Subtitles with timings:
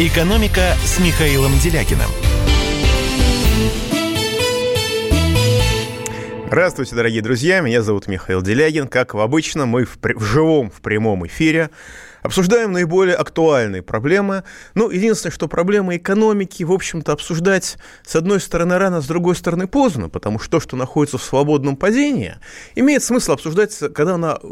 [0.00, 2.08] «Экономика» с Михаилом Делякиным.
[6.46, 7.60] Здравствуйте, дорогие друзья.
[7.60, 8.88] Меня зовут Михаил Делягин.
[8.88, 11.68] Как обычно, мы в, в живом, в прямом эфире
[12.22, 14.44] Обсуждаем наиболее актуальные проблемы.
[14.74, 19.66] Ну, единственное, что проблемы экономики, в общем-то, обсуждать с одной стороны рано, с другой стороны
[19.66, 22.36] поздно, потому что то, что находится в свободном падении,
[22.74, 24.46] имеет смысл обсуждать, когда она э,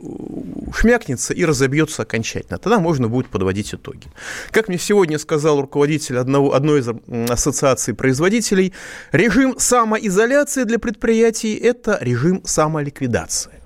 [0.75, 2.59] шмякнется и разобьется окончательно.
[2.59, 4.09] Тогда можно будет подводить итоги.
[4.51, 6.89] Как мне сегодня сказал руководитель одного, одной из
[7.31, 8.73] ассоциаций производителей,
[9.13, 13.58] режим самоизоляции для предприятий– это режим самоликвидации.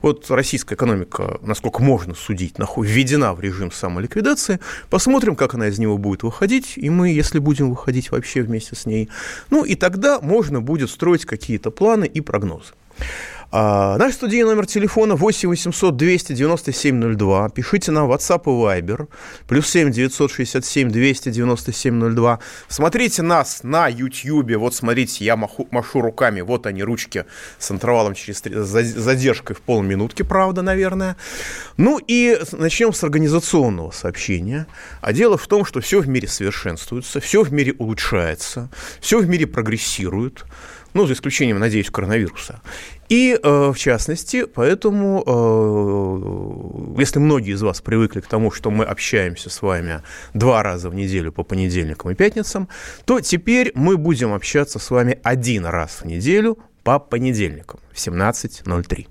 [0.00, 4.60] Вот российская экономика, насколько можно судить, введена в режим самоликвидации.
[4.90, 8.86] Посмотрим, как она из него будет выходить, и мы, если будем выходить вообще вместе с
[8.86, 9.08] ней,
[9.50, 12.72] ну и тогда можно будет строить какие-то планы и прогнозы.
[13.54, 17.50] А, наш студийный номер телефона 8 800 297 02.
[17.50, 19.08] Пишите нам WhatsApp и Viber.
[19.46, 22.38] Плюс 7 967 297 02.
[22.68, 24.56] Смотрите нас на YouTube.
[24.56, 26.40] Вот смотрите, я маху, машу руками.
[26.40, 27.26] Вот они, ручки
[27.58, 31.18] с интервалом через задержкой в полминутки, правда, наверное.
[31.76, 34.66] Ну и начнем с организационного сообщения.
[35.02, 38.70] А дело в том, что все в мире совершенствуется, все в мире улучшается,
[39.02, 40.46] все в мире прогрессирует
[40.94, 42.60] ну, за исключением, надеюсь, коронавируса.
[43.08, 45.22] И, в частности, поэтому,
[46.96, 50.02] э, если многие из вас привыкли к тому, что мы общаемся с вами
[50.34, 52.68] два раза в неделю по понедельникам и пятницам,
[53.04, 59.06] то теперь мы будем общаться с вами один раз в неделю по понедельникам в 17.03.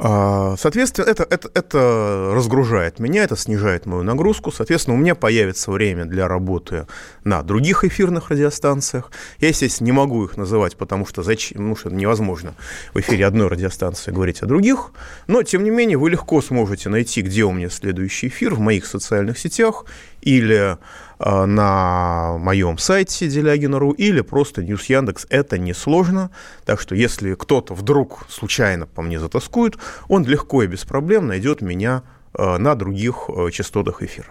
[0.00, 4.52] А, соответственно, это, это, это разгружает меня, это снижает мою нагрузку.
[4.52, 6.86] Соответственно, у меня появится время для работы
[7.24, 9.10] на других эфирных радиостанциях.
[9.38, 12.54] Я, естественно, не могу их называть, потому что, зачем, ну, что невозможно
[12.94, 14.92] в эфире одной радиостанции говорить о других.
[15.26, 18.86] Но, тем не менее, вы легко сможете найти, где у меня следующий эфир в моих
[18.86, 19.84] социальных сетях
[20.20, 20.78] или
[21.18, 25.26] на моем сайте Делягина.ру или просто News Яндекс.
[25.30, 26.30] Это несложно.
[26.64, 29.76] Так что если кто-то вдруг случайно по мне затоскует,
[30.08, 32.02] он легко и без проблем найдет меня
[32.34, 34.28] э, на других э, частотах эфира.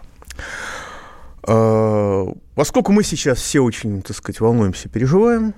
[2.56, 5.54] Поскольку мы сейчас все очень, так сказать, волнуемся, переживаем,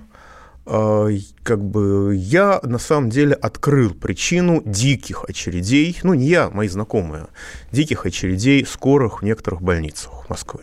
[0.63, 7.25] как бы я на самом деле открыл причину диких очередей, ну не я, мои знакомые,
[7.71, 10.61] диких очередей скорых в некоторых больницах Москвы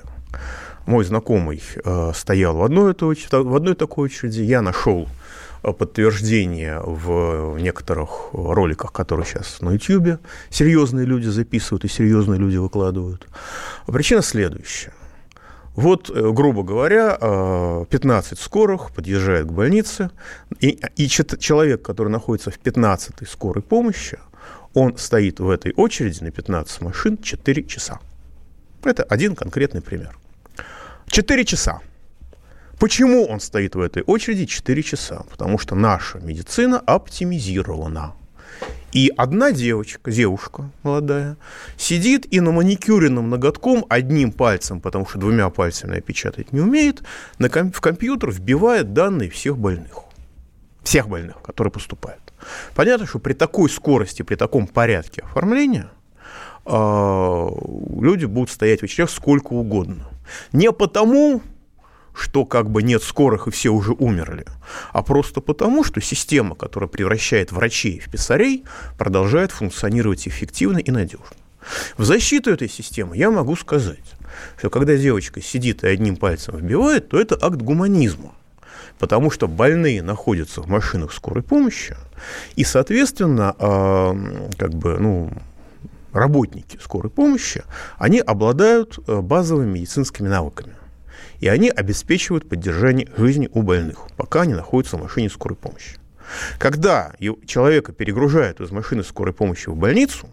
[0.87, 5.09] мой знакомый э, стоял в одной, в одной такой очереди, я нашел
[5.63, 10.21] э, подтверждение в некоторых роликах, которые сейчас на YouTube
[10.51, 13.27] серьезные люди записывают и серьезные люди выкладывают.
[13.87, 14.93] Причина следующая.
[15.75, 20.11] Вот, э, грубо говоря, 15 скорых подъезжает к больнице,
[20.61, 24.19] и, и человек, который находится в 15-й скорой помощи,
[24.73, 27.99] он стоит в этой очереди на 15 машин 4 часа.
[28.85, 30.17] Это один конкретный пример.
[31.09, 31.81] 4 часа.
[32.79, 35.25] Почему он стоит в этой очереди 4 часа?
[35.31, 38.15] Потому что наша медицина оптимизирована.
[38.93, 41.37] И одна девочка, девушка молодая,
[41.77, 47.03] сидит и на маникюренном ноготком одним пальцем, потому что двумя пальцами печатать не умеет,
[47.39, 50.05] на ком- в компьютер вбивает данные всех больных.
[50.83, 52.33] Всех больных, которые поступают.
[52.75, 55.91] Понятно, что при такой скорости, при таком порядке оформления
[56.65, 57.49] э,
[58.01, 60.09] люди будут стоять в очередях сколько угодно.
[60.53, 61.43] Не потому,
[62.17, 64.47] что как бы нет скорых и все уже умерли,
[64.93, 68.65] а просто потому, что система, которая превращает врачей в писарей,
[68.97, 71.27] продолжает функционировать эффективно и надежно.
[71.99, 74.15] В защиту этой системы я могу сказать,
[74.57, 78.33] что когда девочка сидит и одним пальцем вбивает, то это акт гуманизма.
[78.99, 81.97] Потому что больные находятся в машинах скорой помощи,
[82.55, 85.31] и, соответственно, э, как бы, ну,
[86.17, 87.63] работники скорой помощи,
[87.99, 90.75] они обладают э, базовыми медицинскими навыками.
[91.41, 95.97] И они обеспечивают поддержание жизни у больных, пока они находятся в машине скорой помощи.
[96.59, 97.13] Когда
[97.47, 100.29] человека перегружают из машины скорой помощи в больницу,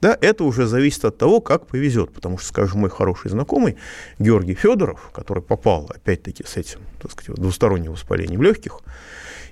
[0.00, 2.12] да, это уже зависит от того, как повезет.
[2.12, 3.76] Потому что, скажем, мой хороший знакомый
[4.18, 8.80] Георгий Федоров, который попал, опять-таки, с этим, так сказать, двусторонним воспалением легких,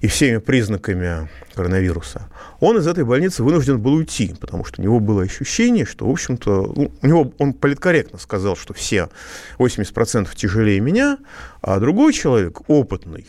[0.02, 2.28] и всеми признаками коронавируса,
[2.58, 6.10] он из этой больницы вынужден был уйти, потому что у него было ощущение, что, в
[6.10, 9.10] общем-то, ну, у него он политкорректно сказал, что все
[9.58, 11.18] 80% тяжелее меня,
[11.60, 13.26] а другой человек, опытный,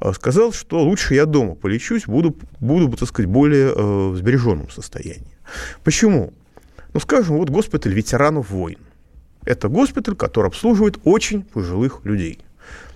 [0.00, 4.70] э, сказал, что лучше я дома полечусь, буду, буду так сказать, более э, в сбереженном
[4.70, 5.36] состоянии.
[5.84, 6.32] Почему?
[6.96, 8.78] Ну, скажем, вот госпиталь ветеранов войн.
[9.44, 12.38] Это госпиталь, который обслуживает очень пожилых людей.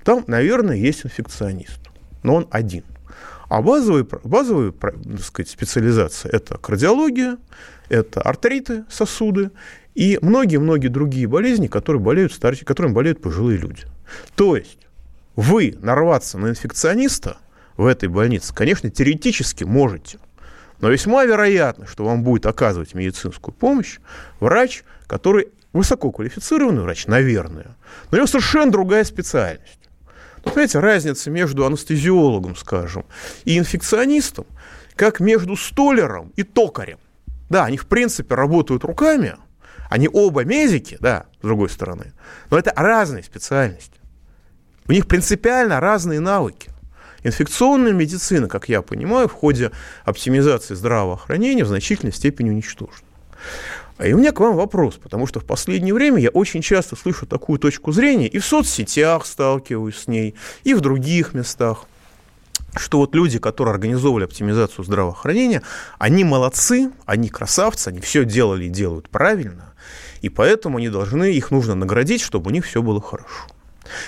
[0.04, 1.80] Там, наверное, есть инфекционист,
[2.22, 2.84] но он один–
[3.50, 7.36] а базовые, базовые так сказать, специализации– это кардиология,
[7.90, 9.50] это артриты, сосуды,
[9.94, 13.82] и многие-многие другие болезни, которые болеют старшие, которыми болеют пожилые люди.
[14.34, 14.78] То есть
[15.36, 17.36] вы нарваться на инфекциониста
[17.76, 20.20] в этой больнице, конечно, теоретически можете,
[20.80, 23.98] но весьма вероятно, что вам будет оказывать медицинскую помощь
[24.40, 27.76] врач, который высококвалифицированный врач, наверное,
[28.10, 29.78] но у него совершенно другая специальность.
[30.44, 33.04] Ну, понимаете, разница между анестезиологом, скажем,
[33.44, 34.46] и инфекционистом,
[34.96, 36.98] как между столером и токарем.
[37.50, 39.36] Да, они, в принципе, работают руками,
[39.90, 42.12] они оба медики, да, с другой стороны,
[42.48, 44.00] но это разные специальности.
[44.86, 46.69] У них принципиально разные навыки.
[47.22, 49.70] Инфекционная медицина, как я понимаю, в ходе
[50.04, 53.06] оптимизации здравоохранения в значительной степени уничтожена.
[54.02, 57.26] И у меня к вам вопрос, потому что в последнее время я очень часто слышу
[57.26, 60.34] такую точку зрения, и в соцсетях сталкиваюсь с ней,
[60.64, 61.84] и в других местах,
[62.74, 65.60] что вот люди, которые организовывали оптимизацию здравоохранения,
[65.98, 69.74] они молодцы, они красавцы, они все делали и делают правильно,
[70.22, 73.46] и поэтому они должны, их нужно наградить, чтобы у них все было хорошо.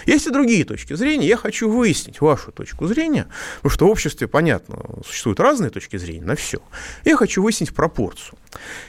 [0.06, 1.26] Есть и другие точки зрения.
[1.26, 3.26] Я хочу выяснить вашу точку зрения,
[3.56, 6.58] потому что в обществе, понятно, существуют разные точки зрения на все.
[7.04, 8.38] Я хочу выяснить пропорцию.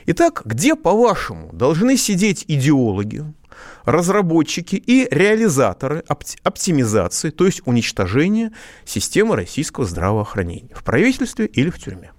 [0.06, 3.26] Итак, где, по-вашему, должны сидеть идеологи,
[3.86, 6.04] разработчики и реализаторы
[6.44, 8.52] оптимизации, то есть уничтожения
[8.86, 12.12] системы российского здравоохранения в правительстве или в тюрьме?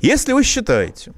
[0.00, 1.12] Если вы считаете,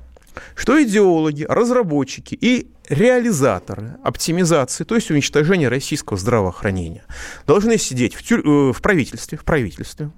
[0.55, 7.05] что идеологи, разработчики и реализаторы оптимизации, то есть уничтожения российского здравоохранения,
[7.47, 8.41] должны сидеть в, тюр...
[8.41, 10.11] Э, в правительстве, в правительстве.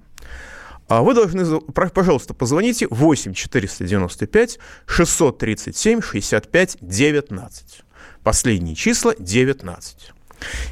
[0.89, 7.83] А вы должны, пожалуйста, позвоните 8 495 637 65 19.
[8.23, 10.11] Последние числа 19.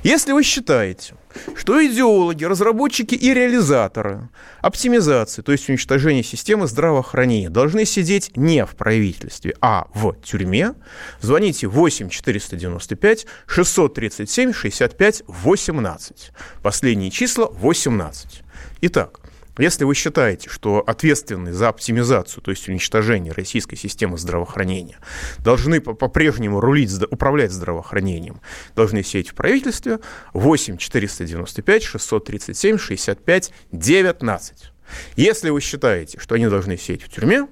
[0.04, 1.16] Если вы считаете,
[1.56, 4.30] что идеологи, разработчики и реализаторы
[4.62, 10.74] оптимизации, то есть уничтожения системы здравоохранения, должны сидеть не в правительстве, а в тюрьме,
[11.22, 16.32] звоните 8 495 637 65 18.
[16.62, 18.44] Последние числа 18.
[18.82, 19.21] Итак,
[19.58, 24.98] если вы считаете, что ответственные за оптимизацию, то есть уничтожение российской системы здравоохранения,
[25.40, 28.42] должны по-прежнему рулить, управлять здравоохранением,
[28.76, 30.00] должны сидеть в правительстве,
[30.34, 34.72] 8 495 637 65 19.
[35.16, 37.48] Если вы считаете, что они должны сидеть в тюрьме,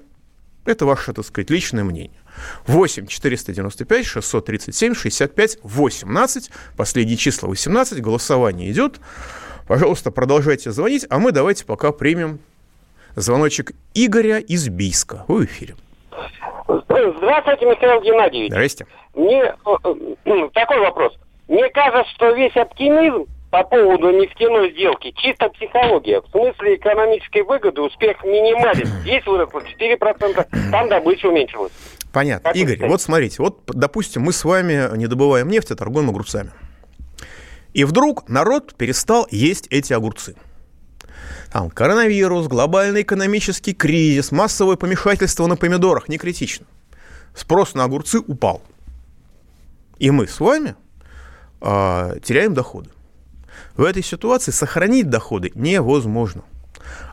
[0.64, 2.20] это ваше, так сказать, личное мнение.
[2.66, 6.50] 8 495 637 65 18.
[6.76, 8.00] Последние числа 18.
[8.00, 9.00] Голосование идет.
[9.70, 12.40] Пожалуйста, продолжайте звонить, а мы давайте пока примем
[13.14, 15.24] звоночек Игоря из Бийска.
[15.28, 15.76] Вы в эфире.
[16.66, 18.50] Здравствуйте, Михаил Геннадьевич.
[18.50, 18.88] Здрасте.
[19.14, 19.54] Мне э,
[20.24, 21.16] э, такой вопрос.
[21.46, 26.20] Мне кажется, что весь оптимизм по поводу нефтяной сделки чисто психология.
[26.20, 28.88] В смысле экономической выгоды успех минимален.
[29.02, 31.70] Здесь выросло 4%, там добыча уменьшилась.
[32.12, 32.48] Понятно.
[32.48, 36.50] Как Игорь, вот смотрите, вот, допустим, мы с вами не добываем нефть, а торгуем огурцами.
[37.72, 40.34] И вдруг народ перестал есть эти огурцы.
[41.52, 46.66] Там коронавирус, глобальный экономический кризис, массовое помешательство на помидорах не критично.
[47.34, 48.62] Спрос на огурцы упал.
[49.98, 50.76] И мы с вами
[51.60, 52.90] э, теряем доходы.
[53.76, 56.42] В этой ситуации сохранить доходы невозможно.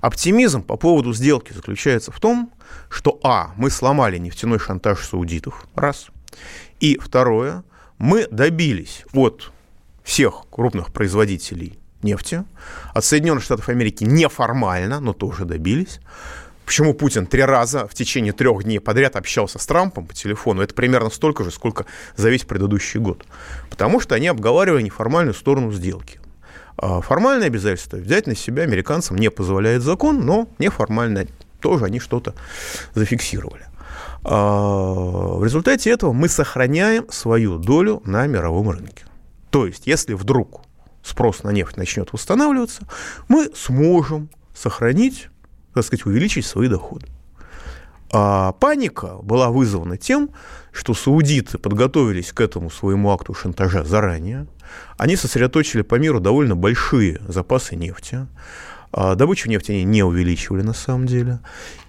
[0.02, 2.52] Оптимизм по поводу сделки заключается в том,
[2.90, 3.52] что а.
[3.58, 6.08] мы сломали нефтяной шантаж саудитов, раз.
[6.80, 7.64] И второе,
[7.98, 9.52] мы добились от
[10.08, 12.46] всех крупных производителей нефти.
[12.94, 16.00] От Соединенных Штатов Америки неформально, но тоже добились.
[16.66, 20.62] Почему Путин три раза в течение трех дней подряд общался с Трампом по телефону?
[20.62, 21.86] Это примерно столько же, сколько
[22.16, 23.26] за весь предыдущий год.
[23.70, 26.22] Потому что они обговаривали неформальную сторону сделки.
[26.78, 31.28] А формальное обязательство взять на себя американцам не позволяет закон, но неформально
[31.60, 32.34] тоже они что-то
[32.96, 33.66] зафиксировали.
[34.24, 39.07] А в результате этого мы сохраняем свою долю на мировом рынке.
[39.58, 40.62] То есть, если вдруг
[41.02, 42.84] спрос на нефть начнет восстанавливаться,
[43.28, 45.30] мы сможем сохранить,
[45.74, 47.08] так сказать, увеличить свои доходы.
[48.12, 50.30] А паника была вызвана тем,
[50.72, 54.46] что саудиты подготовились к этому своему акту шантажа заранее.
[55.00, 58.28] Они сосредоточили по миру довольно большие запасы нефти.
[59.00, 61.38] А добычу нефти они не увеличивали на самом деле.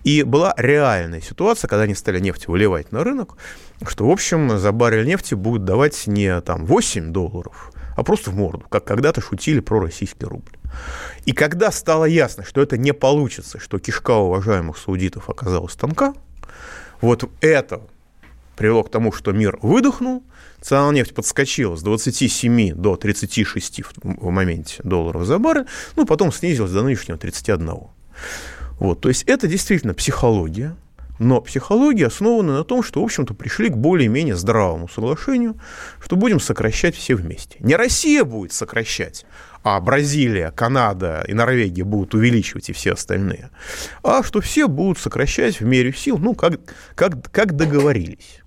[0.05, 3.39] И была реальная ситуация, когда они стали нефть выливать на рынок,
[3.87, 8.37] что, в общем, за баррель нефти будут давать не там 8 долларов, а просто в
[8.37, 10.53] морду, как когда-то шутили про российский рубль.
[11.25, 16.13] И когда стало ясно, что это не получится, что кишка уважаемых саудитов оказалась тонка,
[17.01, 17.81] вот это
[18.59, 20.25] привело к тому, что мир выдохнул,
[20.61, 26.33] цена на нефть подскочила с 27 до 36 в моменте долларов за баррель, ну, потом
[26.33, 27.71] снизилась до нынешнего 31.
[28.81, 30.77] Вот, то есть это действительно психология,
[31.21, 35.61] Но психология основана на том, что, в общем-то, пришли к более-менее здравому соглашению,
[36.01, 37.57] что будем сокращать все вместе.
[37.61, 39.27] Не Россия будет сокращать,
[39.65, 43.51] а Бразилия, Канада и Норвегия будут увеличивать и все остальные,
[44.05, 46.61] а что все будут сокращать в мере сил, ну, как,
[46.95, 48.43] как, как договорились.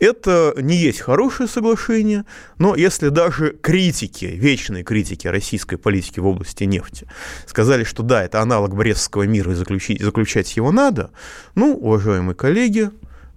[0.00, 2.24] Это не есть хорошее соглашение,
[2.56, 7.06] но если даже критики, вечные критики российской политики в области нефти
[7.46, 11.10] сказали, что да, это аналог Брестского мира и заключить, заключать его надо,
[11.54, 12.90] ну, уважаемые коллеги,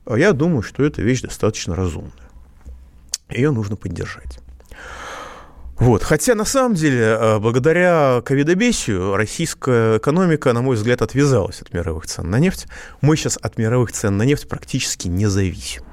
[0.07, 2.11] я думаю, что эта вещь достаточно разумная.
[3.29, 4.39] Ее нужно поддержать.
[5.75, 6.01] Вот.
[6.03, 12.05] Хотя, на самом деле, э, благодаря ковидобесию российская экономика, на мой взгляд, отвязалась от мировых
[12.05, 12.67] цен на нефть.
[13.01, 15.83] Мы сейчас от мировых цен на нефть практически не зависим.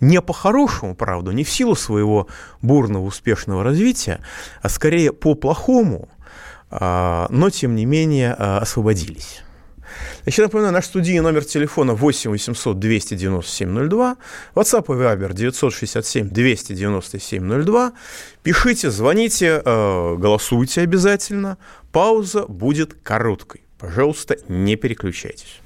[0.00, 2.28] Не по-хорошему, правда, не в силу своего
[2.62, 4.20] бурного успешного развития,
[4.62, 6.08] а скорее по-плохому,
[6.70, 9.42] а, но, тем не менее, а, освободились.
[10.22, 14.16] Значит, напоминаю, наш студийный номер телефона 8 800 297 02,
[14.54, 17.92] WhatsApp и Viber 967 297 02.
[18.42, 21.58] Пишите, звоните, а, голосуйте обязательно.
[21.92, 23.62] Пауза будет короткой.
[23.78, 25.60] Пожалуйста, не переключайтесь.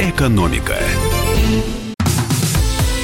[0.00, 0.76] Экономика.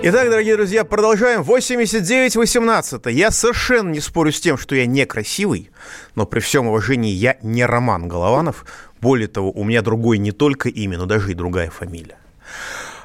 [0.00, 1.40] Итак, дорогие друзья, продолжаем.
[1.40, 3.10] 89-18.
[3.10, 5.70] Я совершенно не спорю с тем, что я некрасивый,
[6.14, 8.64] но при всем уважении я не Роман Голованов.
[9.00, 12.16] Более того, у меня другое не только имя, но даже и другая фамилия.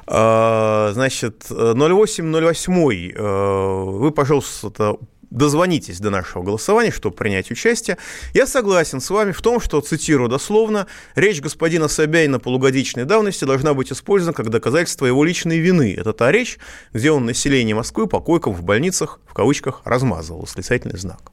[0.06, 4.96] А, значит, 0808, э, вы, пожалуйста,
[5.34, 7.98] дозвонитесь до нашего голосования, чтобы принять участие.
[8.32, 10.86] Я согласен с вами в том, что, цитирую дословно,
[11.16, 15.94] речь господина Собянина полугодичной давности должна быть использована как доказательство его личной вины.
[15.96, 16.58] Это та речь,
[16.92, 21.32] где он население Москвы по в больницах, в кавычках, размазывал, восклицательный знак.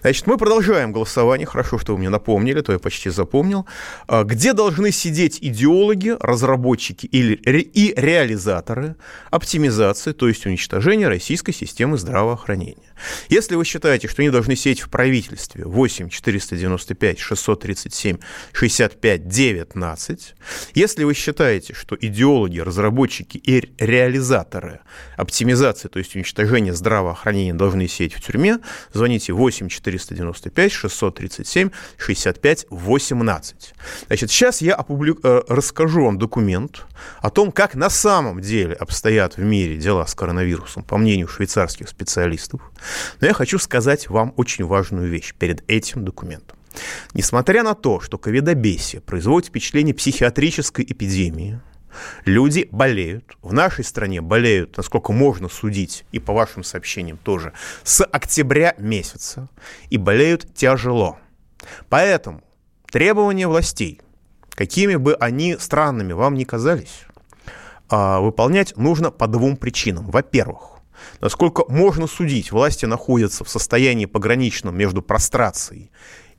[0.00, 1.46] Значит, мы продолжаем голосование.
[1.46, 3.66] Хорошо, что вы мне напомнили, то я почти запомнил.
[4.06, 8.96] А, где должны сидеть идеологи, разработчики или и реализаторы
[9.30, 12.92] оптимизации, то есть уничтожения российской системы здравоохранения?
[13.32, 18.18] Если вы считаете, что они должны сидеть в правительстве 8 495 637
[18.52, 20.34] 65 19,
[20.74, 24.80] если вы считаете, что идеологи, разработчики и реализаторы
[25.16, 28.58] оптимизации, то есть уничтожения здравоохранения должны сидеть в тюрьме,
[28.92, 33.74] звоните 8 495 637 65 18.
[34.08, 35.20] Значит, сейчас я опублик...
[35.22, 36.84] Э, расскажу вам документ
[37.22, 41.88] о том, как на самом деле обстоят в мире дела с коронавирусом, по мнению швейцарских
[41.88, 42.60] специалистов.
[43.22, 46.58] Но я хочу сказать вам очень важную вещь перед этим документом.
[47.14, 51.60] Несмотря на то, что ковидобесие производит впечатление психиатрической эпидемии,
[52.24, 53.36] Люди болеют.
[53.42, 57.52] В нашей стране болеют, насколько можно судить, и по вашим сообщениям тоже,
[57.84, 59.50] с октября месяца.
[59.90, 61.18] И болеют тяжело.
[61.90, 62.42] Поэтому
[62.90, 64.00] требования властей,
[64.52, 67.02] какими бы они странными вам ни казались,
[67.90, 70.10] а, выполнять нужно по двум причинам.
[70.10, 70.71] Во-первых,
[71.20, 75.90] насколько можно судить, власти находятся в состоянии пограничном между прострацией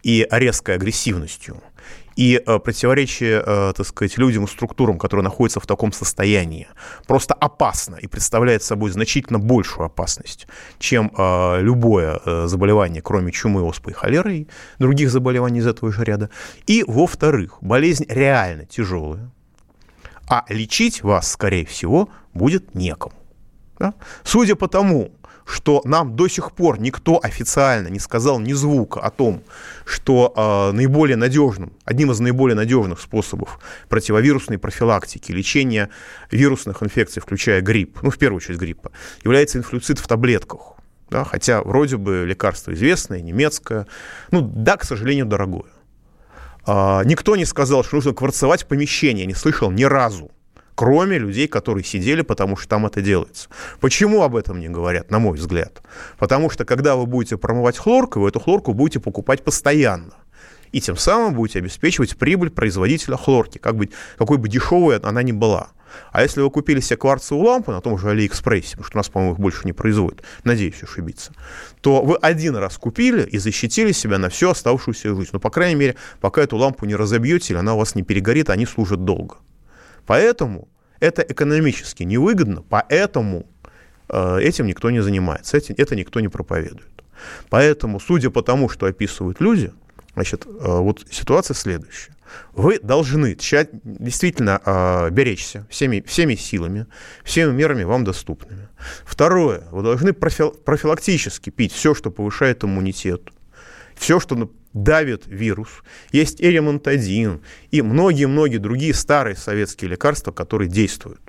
[0.03, 1.61] и резкой агрессивностью–
[2.15, 6.67] и э, противоречие, э, так сказать, людям и структурам, которые находятся в таком состоянии,
[7.07, 10.47] просто опасно и представляет собой значительно большую опасность,
[10.79, 14.47] чем э, любое заболевание, кроме чумы, оспы и холеры и
[14.79, 16.29] других заболеваний из этого же ряда.
[16.67, 19.31] И, во-вторых, болезнь реально тяжелая,
[20.27, 23.15] а лечить вас, скорее всего, будет некому.
[23.79, 23.93] Да?
[24.23, 25.11] Судя по тому,
[25.45, 29.43] что нам до сих пор никто официально не сказал ни звука о том,
[29.85, 35.89] что э, наиболее надежным, одним из наиболее надежных способов противовирусной профилактики, лечения
[36.31, 38.91] вирусных инфекций, включая грипп, ну, в первую очередь гриппа,
[39.23, 40.73] является инфлюцид в таблетках.
[41.09, 43.85] Да, хотя вроде бы лекарство известное, немецкое,
[44.31, 45.69] ну да, к сожалению, дорогое.
[46.65, 50.31] А, никто не сказал, что нужно кварцевать помещение, не слышал ни разу
[50.75, 53.49] кроме людей, которые сидели, потому что там это делается.
[53.79, 55.81] Почему об этом не говорят, на мой взгляд?
[56.17, 60.13] Потому что, когда вы будете промывать хлорку, вы эту хлорку будете покупать постоянно.
[60.71, 65.31] И тем самым будете обеспечивать прибыль производителя хлорки, как бы, какой бы дешевой она ни
[65.31, 65.69] была.
[66.11, 69.09] А если вы купили себе кварцевую лампу на том же Алиэкспрессе, потому что у нас,
[69.09, 71.33] по-моему, их больше не производят, надеюсь ошибиться,
[71.81, 75.29] то вы один раз купили и защитили себя на всю оставшуюся жизнь.
[75.33, 78.49] Ну, по крайней мере, пока эту лампу не разобьете или она у вас не перегорит,
[78.49, 79.37] они служат долго.
[80.05, 80.67] Поэтому
[80.99, 83.45] это экономически невыгодно, поэтому
[84.09, 87.03] э, этим никто не занимается, этим, это никто не проповедует.
[87.49, 89.71] Поэтому, судя по тому, что описывают люди,
[90.13, 92.13] значит, э, вот ситуация следующая.
[92.53, 96.87] Вы должны действительно э, беречься всеми, всеми силами,
[97.23, 98.69] всеми мерами вам доступными.
[99.05, 103.29] Второе, вы должны профил, профилактически пить все, что повышает иммунитет,
[103.95, 105.69] все, что давит вирус.
[106.11, 111.21] Есть эремонтадин и многие-многие другие старые советские лекарства, которые действуют.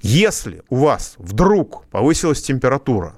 [0.00, 3.14] Если у вас вдруг повысилась температура,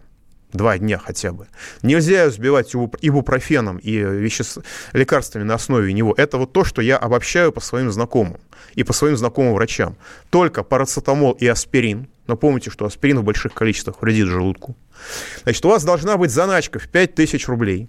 [0.52, 1.48] два дня хотя бы.
[1.82, 4.58] Нельзя сбивать ибупрофеном и веществ...
[4.92, 6.14] лекарствами на основе него.
[6.16, 8.40] Это вот то, что я обобщаю по своим знакомым
[8.74, 9.96] и по своим знакомым врачам.
[10.30, 12.08] Только парацетамол и аспирин.
[12.26, 14.76] Но помните, что аспирин в больших количествах вредит желудку.
[15.42, 17.88] Значит, у вас должна быть заначка в 5000 рублей.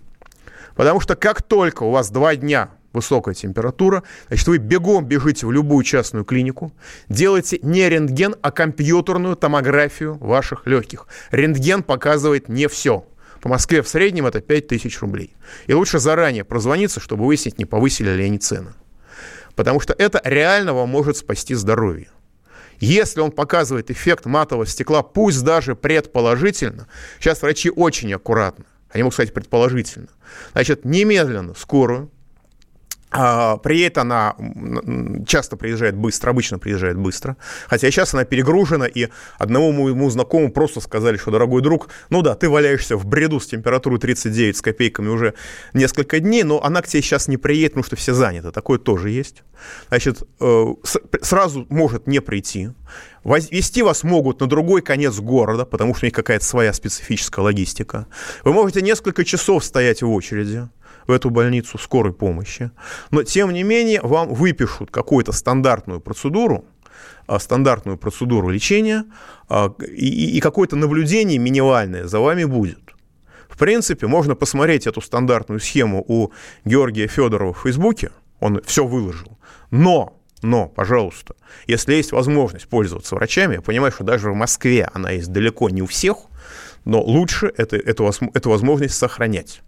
[0.76, 5.52] Потому что как только у вас два дня высокая температура, значит, вы бегом бежите в
[5.52, 6.72] любую частную клинику,
[7.10, 11.08] делаете не рентген, а компьютерную томографию ваших легких.
[11.32, 13.06] Рентген показывает не все.
[13.42, 15.36] По Москве в среднем это 5000 рублей.
[15.68, 18.74] И лучше заранее прозвониться, чтобы выяснить, не повысили ли они цены.
[19.56, 22.10] Потому что это реально вам может спасти здоровье.
[22.80, 26.88] Если он показывает эффект матового стекла, пусть даже предположительно,
[27.20, 28.66] сейчас врачи очень аккуратны,
[28.96, 30.08] они могут сказать предположительно,
[30.54, 32.10] значит, немедленно скорую,
[33.12, 34.36] а, приедет она,
[35.28, 40.82] часто приезжает быстро, обычно приезжает быстро, хотя сейчас она перегружена, и одному моему знакомому просто
[40.82, 45.08] сказали, что, дорогой друг, ну да, ты валяешься в бреду с температурой 39 с копейками
[45.08, 45.34] уже
[45.74, 49.12] несколько дней, но она к тебе сейчас не приедет, потому что все заняты, такое тоже
[49.12, 49.44] есть.
[49.88, 50.66] Значит, э,
[51.22, 52.72] сразу может не прийти,
[53.26, 58.06] Вести вас могут на другой конец города, потому что у них какая-то своя специфическая логистика.
[58.44, 60.70] Вы можете несколько часов стоять в очереди
[61.08, 62.72] в эту больницу скорой помощи.
[63.12, 66.66] Но, тем не менее, вам выпишут какую-то стандартную процедуру,
[67.28, 69.06] а, стандартную процедуру лечения,
[69.50, 72.80] а, и, какое-то наблюдение минимальное за вами будет.
[73.50, 76.32] В принципе, можно посмотреть эту стандартную схему у
[76.66, 79.38] Георгия Федорова в Фейсбуке, он все выложил.
[79.72, 85.12] Но, но, пожалуйста, если есть возможность пользоваться врачами, я понимаю, что даже в Москве она
[85.12, 86.18] есть далеко не у всех,
[86.84, 89.62] но лучше это, эту, эту возможность сохранять.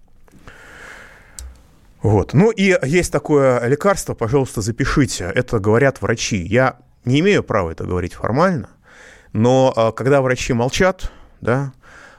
[2.02, 2.34] Вот.
[2.34, 5.32] Ну и есть такое лекарство, пожалуйста, запишите.
[5.34, 6.38] Это говорят врачи.
[6.38, 8.70] Я не имею права это говорить формально,
[9.34, 11.74] но а, когда врачи молчат, да,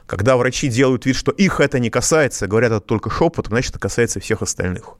[0.05, 3.79] когда врачи делают вид, что их это не касается, говорят это только шепотом, значит, это
[3.79, 4.95] касается всех остальных.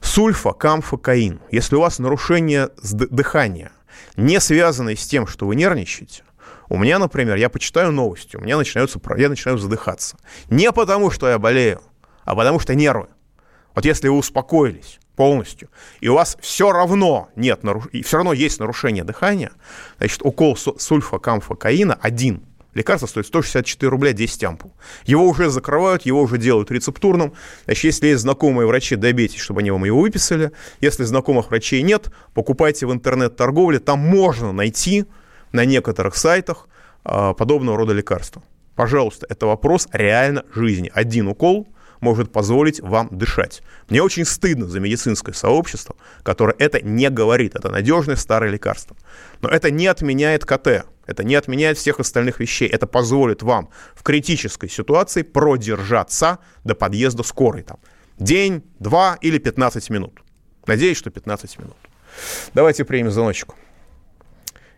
[0.00, 1.40] Сульфа, камфокаин.
[1.50, 3.72] Если у вас нарушение дыхания,
[4.16, 6.22] не связанное с тем, что вы нервничаете,
[6.68, 10.16] у меня, например, я почитаю новости, у меня начинаются, я начинаю задыхаться.
[10.50, 11.80] Не потому, что я болею,
[12.24, 13.08] а потому что нервы.
[13.74, 15.68] Вот если вы успокоились полностью,
[16.00, 17.60] и у вас все равно нет,
[17.92, 19.52] и все равно есть нарушение дыхания,
[19.98, 22.42] значит, укол сульфакамфокаина один
[22.78, 24.72] Лекарство стоит 164 рубля 10 ампул.
[25.04, 27.32] Его уже закрывают, его уже делают рецептурным.
[27.64, 30.52] Значит, если есть знакомые врачи, добейтесь, чтобы они вам его выписали.
[30.80, 33.80] Если знакомых врачей нет, покупайте в интернет-торговле.
[33.80, 35.06] Там можно найти
[35.50, 36.68] на некоторых сайтах
[37.02, 38.44] а, подобного рода лекарства.
[38.76, 40.88] Пожалуйста, это вопрос реально жизни.
[40.94, 41.66] Один укол
[42.00, 43.62] может позволить вам дышать.
[43.88, 47.54] Мне очень стыдно за медицинское сообщество, которое это не говорит.
[47.54, 48.96] Это надежное старое лекарство.
[49.40, 50.86] Но это не отменяет КТ.
[51.06, 52.68] Это не отменяет всех остальных вещей.
[52.68, 57.62] Это позволит вам в критической ситуации продержаться до подъезда скорой.
[57.62, 57.78] Там,
[58.18, 60.20] день, два или 15 минут.
[60.66, 61.76] Надеюсь, что 15 минут.
[62.52, 63.54] Давайте примем звоночку.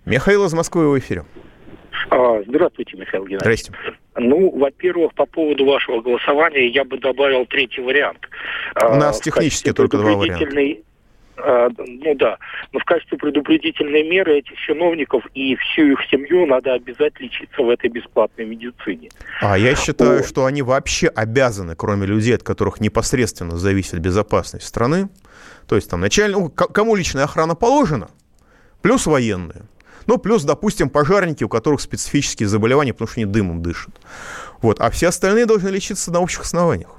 [0.04, 1.24] Михаил из Москвы в эфире.
[2.10, 3.66] А, здравствуйте, Михаил Геннадьевич.
[3.66, 3.99] Здрасте.
[4.16, 8.28] Ну, во-первых, по поводу вашего голосования я бы добавил третий вариант.
[8.82, 10.82] У нас а, технически только два варианта.
[11.42, 12.38] А, ну да,
[12.72, 17.68] но в качестве предупредительной меры этих чиновников и всю их семью надо обязать лечиться в
[17.68, 19.10] этой бесплатной медицине.
[19.40, 20.26] А я считаю, вот.
[20.26, 25.08] что они вообще обязаны, кроме людей, от которых непосредственно зависит безопасность страны,
[25.68, 28.10] то есть там начальник, ну, кому личная охрана положена,
[28.82, 29.62] плюс военные,
[30.10, 33.94] ну, плюс, допустим, пожарники, у которых специфические заболевания, потому что они дымом дышат.
[34.60, 34.80] Вот.
[34.80, 36.90] А все остальные должны лечиться на общих основаниях.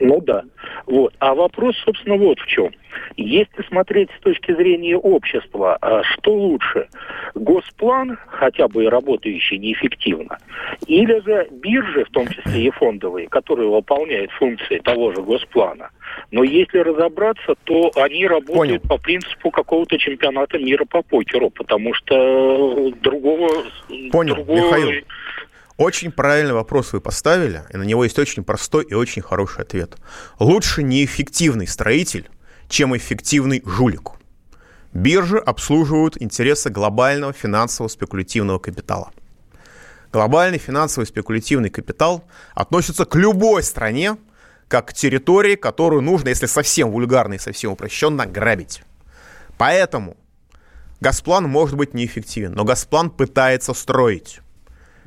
[0.00, 0.42] Ну да.
[0.86, 1.14] Вот.
[1.18, 2.70] А вопрос, собственно, вот в чем.
[3.16, 6.88] Если смотреть с точки зрения общества, а что лучше?
[7.34, 10.38] Госплан, хотя бы и работающий неэффективно,
[10.86, 15.90] или же биржи, в том числе и фондовые, которые выполняют функции того же госплана.
[16.30, 18.88] Но если разобраться, то они работают Понял.
[18.88, 23.48] по принципу какого-то чемпионата мира по покеру, потому что другого...
[24.12, 24.58] Понял, другого...
[24.58, 25.04] Михаил.
[25.76, 29.96] Очень правильный вопрос вы поставили, и на него есть очень простой и очень хороший ответ.
[30.38, 32.30] Лучше неэффективный строитель,
[32.68, 34.12] чем эффективный жулик.
[34.92, 39.10] Биржи обслуживают интересы глобального финансового спекулятивного капитала.
[40.12, 44.16] Глобальный финансовый спекулятивный капитал относится к любой стране,
[44.68, 48.82] как к территории, которую нужно, если совсем вульгарно и совсем упрощенно, грабить.
[49.58, 50.16] Поэтому
[51.00, 54.40] Газплан может быть неэффективен, но Газплан пытается строить.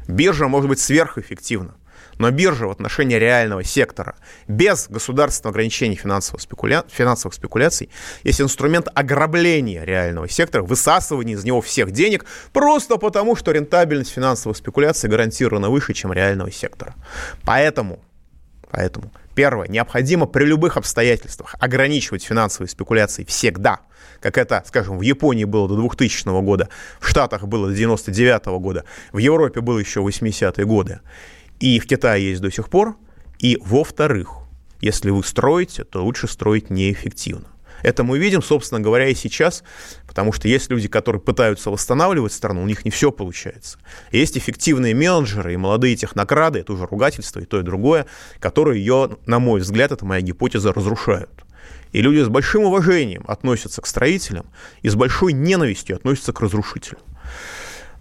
[0.08, 1.76] Биржа может быть сверхэффективна.
[2.18, 4.16] Но биржа в отношении реального сектора
[4.48, 6.84] без государственного ограничения финансовых, спекуля...
[6.88, 7.90] финансовых спекуляций
[8.24, 14.58] есть инструмент ограбления реального сектора, высасывания из него всех денег, просто потому, что рентабельность финансовых
[14.58, 16.96] спекуляций гарантирована выше, чем реального сектора.
[17.44, 18.00] Поэтому,
[18.72, 19.68] поэтому Первое.
[19.68, 23.82] Необходимо при любых обстоятельствах ограничивать финансовые спекуляции всегда.
[24.20, 26.70] Как это, скажем, в Японии было до 2000 года,
[27.00, 31.02] в Штатах было до 99 года, в Европе было еще 80-е годы.
[31.60, 32.96] И в Китае есть до сих пор.
[33.38, 34.38] И, во-вторых,
[34.82, 37.46] если вы строите, то лучше строить неэффективно.
[37.84, 39.64] Это мы видим, собственно говоря, и сейчас,
[40.08, 43.78] потому что есть люди, которые пытаются восстанавливать страну, у них не все получается.
[44.12, 48.06] Есть эффективные менеджеры и молодые технокрады, это уже ругательство и то, и другое,
[48.40, 51.30] которые ее, на мой взгляд, это моя гипотеза, разрушают.
[51.92, 54.48] И люди с большим уважением относятся к строителям
[54.82, 57.02] и с большой ненавистью относятся к разрушителям.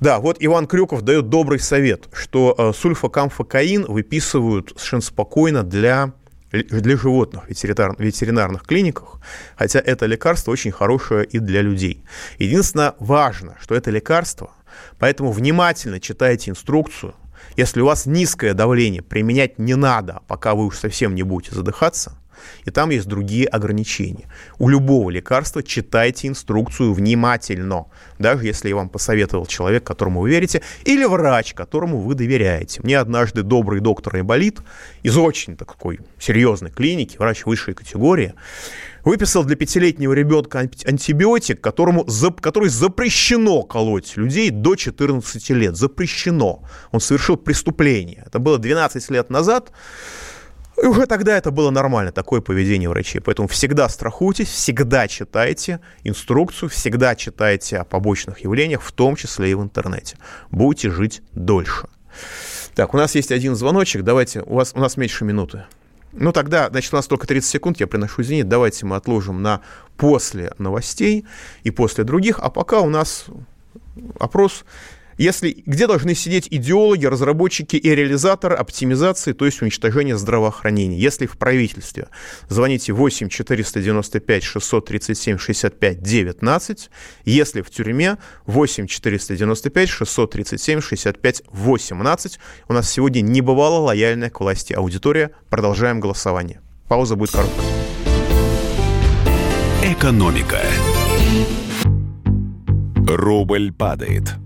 [0.00, 6.12] Да, вот Иван Крюков дает добрый совет, что э, сульфакамфокаин выписывают совершенно спокойно для
[6.52, 9.20] для животных ветеринар, ветеринарных клиниках,
[9.56, 12.04] хотя это лекарство очень хорошее и для людей.
[12.38, 14.52] Единственное, важно, что это лекарство,
[14.98, 17.14] поэтому внимательно читайте инструкцию.
[17.56, 22.18] Если у вас низкое давление, применять не надо, пока вы уж совсем не будете задыхаться–
[22.64, 24.28] и там есть другие ограничения.
[24.59, 27.87] У любого лекарства читайте инструкцию внимательно,
[28.18, 32.80] даже если вам посоветовал человек, которому вы верите, или врач, которому вы доверяете.
[32.82, 34.61] Мне однажды добрый доктор Айболит
[35.02, 38.35] из очень такой серьезной клиники, врач высшей категории,
[39.06, 42.06] выписал для пятилетнего ребенка антибиотик, которому,
[42.40, 45.76] который запрещено колоть людей до 14 лет.
[45.76, 46.64] Запрещено.
[46.90, 48.24] Он совершил преступление.
[48.26, 49.70] Это было 12 лет назад.
[50.82, 53.20] И уже тогда это было нормально, такое поведение врачей.
[53.20, 59.54] Поэтому всегда страхуйтесь, всегда читайте инструкцию, всегда читайте о побочных явлениях, в том числе и
[59.54, 60.18] в интернете.
[60.50, 61.88] Будете жить дольше.
[62.74, 64.02] Так, у нас есть один звоночек.
[64.02, 65.64] Давайте, у, вас, у нас меньше минуты.
[66.12, 68.48] Ну тогда, значит, у нас только 30 секунд, я приношу извинения.
[68.48, 69.60] Давайте мы отложим на
[69.96, 71.26] после новостей
[71.62, 72.38] и после других.
[72.38, 73.26] А пока у нас
[74.18, 74.64] опрос
[75.18, 80.98] если, где должны сидеть идеологи, разработчики и реализаторы оптимизации, то есть уничтожения здравоохранения?
[80.98, 82.09] Если в правительстве,
[82.48, 86.90] звоните 8 495 637 65 19.
[87.24, 92.38] Если в тюрьме, 8 495 637 65 18.
[92.68, 95.31] У нас сегодня не бывало лояльная к власти аудитория.
[95.48, 96.61] Продолжаем голосование.
[96.88, 97.66] Пауза будет короткая.
[99.83, 100.61] Экономика.
[103.07, 104.45] Рубль падает.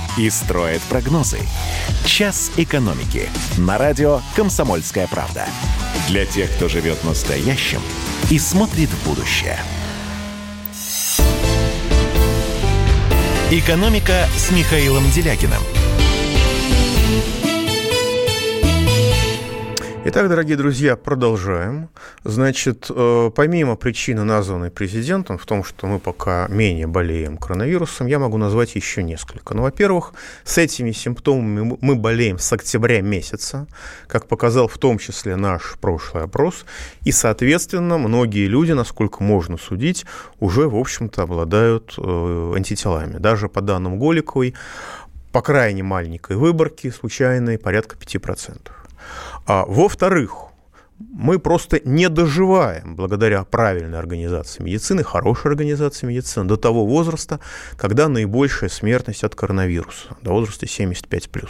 [0.17, 1.39] и строят прогнозы.
[2.05, 5.45] «Час экономики» на радио «Комсомольская правда».
[6.07, 7.81] Для тех, кто живет настоящим
[8.29, 9.59] и смотрит в будущее.
[13.51, 15.61] «Экономика» с Михаилом Делякиным–
[20.03, 21.87] Итак, дорогие друзья, продолжаем.
[22.23, 28.17] Значит, э, помимо причины, названной президентом, в том, что мы пока менее болеем коронавирусом, я
[28.17, 29.53] могу назвать еще несколько.
[29.53, 33.67] Ну, во-первых, с этими симптомами мы болеем с октября месяца,
[34.07, 36.65] как показал в том числе наш прошлый опрос,
[37.03, 40.07] и, соответственно, многие люди, насколько можно судить,
[40.39, 43.19] уже, в общем-то, обладают э, антителами.
[43.19, 44.55] Даже по данным Голиковой,
[45.31, 48.80] по крайне маленькой выборке, случайной, порядка 5%.
[49.53, 50.45] А, во-вторых,
[50.97, 57.41] мы просто не доживаем, благодаря правильной организации медицины, хорошей организации медицины, до того возраста,
[57.75, 61.49] когда наибольшая смертность от коронавируса, до возраста 75+.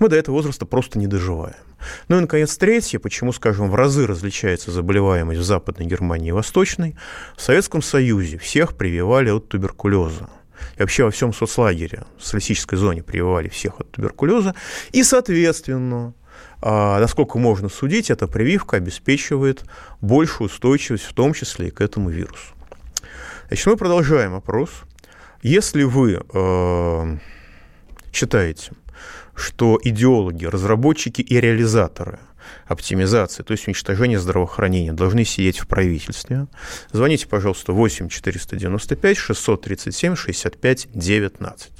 [0.00, 1.54] Мы до этого возраста просто не доживаем.
[2.08, 6.96] Ну и, наконец, третье, почему, скажем, в разы различается заболеваемость в Западной Германии и Восточной.
[7.36, 10.28] В Советском Союзе всех прививали от туберкулеза.
[10.76, 14.56] И вообще во всем соцлагере, в социалистической зоне прививали всех от туберкулеза.
[14.90, 16.12] И, соответственно,
[16.68, 19.64] насколько можно судить, эта прививка обеспечивает
[20.00, 22.54] большую устойчивость, в том числе и к этому вирусу.
[23.48, 24.70] Значит, мы продолжаем опрос.
[25.42, 27.16] Если вы э,
[28.12, 28.72] считаете,
[29.36, 32.18] что идеологи, разработчики и реализаторы
[32.66, 36.46] оптимизации, то есть уничтожения здравоохранения, должны сидеть в правительстве.
[36.90, 41.72] Звоните, пожалуйста, 8 495 637 65 19.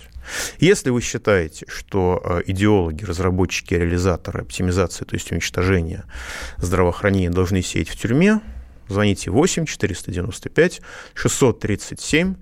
[0.58, 6.04] Если вы считаете, что э, идеологи, разработчики, реализаторы оптимизации, то есть уничтожения
[6.58, 8.40] здравоохранения должны сидеть в тюрьме,
[8.88, 10.80] звоните 8 495
[11.14, 12.34] 637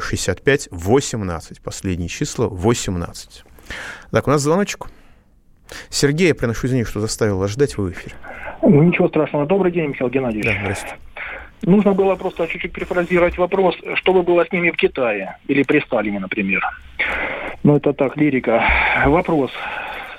[0.00, 1.62] 65 18.
[1.62, 3.44] Последние числа 18.
[4.10, 4.86] Так, у нас звоночек.
[5.88, 8.14] Сергей, я приношу извинения, что заставил вас ждать, вы в эфире.
[8.62, 9.46] Ну, ничего страшного.
[9.46, 10.46] Добрый день, Михаил Геннадьевич.
[10.46, 10.96] Да, здравствуйте.
[11.66, 15.80] Нужно было просто чуть-чуть перефразировать вопрос, что бы было с ними в Китае или при
[15.80, 16.62] Сталине, например.
[17.62, 18.62] Ну, это так, лирика.
[19.06, 19.50] Вопрос,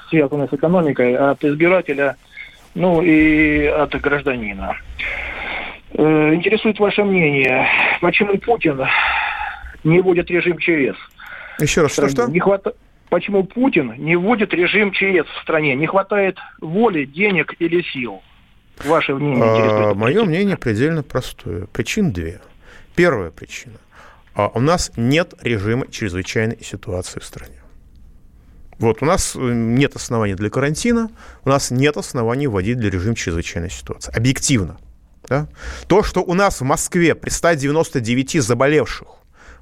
[0.09, 2.15] связанный с экономикой, от избирателя,
[2.73, 4.75] ну и от гражданина.
[5.93, 7.67] Э, интересует ваше мнение,
[8.01, 8.81] почему Путин
[9.83, 10.97] не вводит режим ЧС?
[11.59, 12.25] Еще раз, что-что?
[12.27, 12.75] Не хватает
[13.09, 15.75] почему Путин не вводит режим ЧС в стране?
[15.75, 18.21] Не хватает воли, денег или сил?
[18.83, 21.67] Ваше мнение а, Мое мнение предельно простое.
[21.67, 22.41] Причин две.
[22.95, 23.75] Первая причина.
[24.33, 27.61] А у нас нет режима чрезвычайной ситуации в стране.
[28.77, 31.09] Вот у нас э, нет оснований для карантина,
[31.45, 34.13] у нас нет оснований вводить для режима чрезвычайной ситуации.
[34.13, 34.77] Объективно.
[35.29, 35.47] Да?
[35.87, 39.07] То, что у нас в Москве при 199 заболевших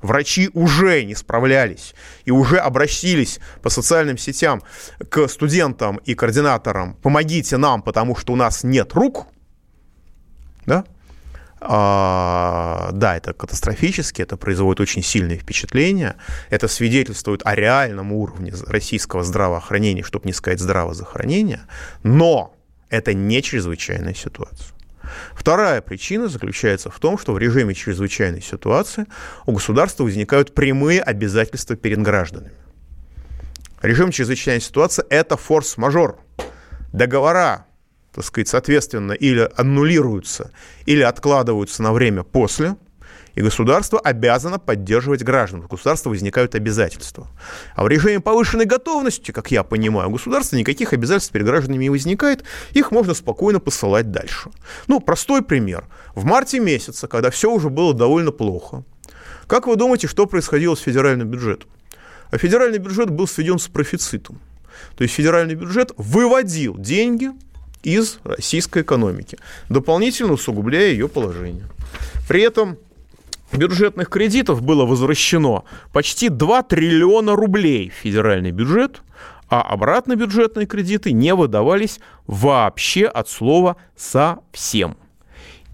[0.04, 4.62] Врачи уже не справлялись и уже обратились по социальным сетям
[5.10, 6.96] к студентам и координаторам.
[7.02, 9.28] «помогите нам, потому что у нас нет рук»,
[10.66, 10.84] да,
[11.62, 16.16] а, да, это катастрофически, это производит очень сильное впечатление,
[16.50, 21.62] это свидетельствует о реальном уровне российского здравоохранения, чтобы не сказать здравоохранения,
[22.04, 22.54] но
[22.90, 24.74] это не чрезвычайная ситуация.
[25.34, 29.06] Вторая причина заключается в том, что в режиме чрезвычайной ситуации
[29.46, 32.54] у государства возникают прямые обязательства перед гражданами.
[33.82, 36.18] Режим чрезвычайной ситуации– это форс-мажор.
[36.94, 37.66] Договора,
[38.14, 40.52] так сказать, соответственно, или аннулируются,
[40.86, 42.76] или откладываются на время после–
[43.36, 45.64] и государство обязано поддерживать граждан.
[45.64, 47.28] У государства возникают обязательства.
[47.76, 51.90] А в режиме повышенной готовности, как я понимаю, у государства никаких обязательств перед гражданами не
[51.90, 52.44] возникает.
[52.72, 54.52] Их можно спокойно посылать дальше.
[54.88, 55.88] Ну, простой пример.
[56.16, 58.84] В марте месяце, когда все уже было довольно плохо,
[59.48, 61.70] как вы думаете, что происходило с федеральным бюджетом?
[62.32, 64.40] А федеральный бюджет был сведен с профицитом.
[64.96, 67.30] То есть федеральный бюджет выводил деньги
[67.84, 69.38] из российской экономики,
[69.70, 71.66] дополнительно усугубляя ее положение.
[72.28, 72.78] При этом
[73.58, 79.02] бюджетных кредитов было возвращено почти 2 триллиона рублей в федеральный бюджет,
[79.50, 84.98] а обратно бюджетные кредиты не выдавались вообще от слова «совсем».